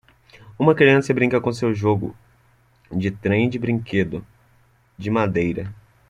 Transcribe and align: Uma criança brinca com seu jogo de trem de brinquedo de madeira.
Uma 0.57 0.73
criança 0.73 1.13
brinca 1.13 1.39
com 1.39 1.53
seu 1.53 1.75
jogo 1.75 2.17
de 2.91 3.11
trem 3.11 3.47
de 3.47 3.59
brinquedo 3.59 4.25
de 4.97 5.11
madeira. 5.11 5.71